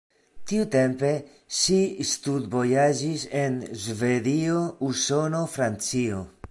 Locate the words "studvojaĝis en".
2.13-3.61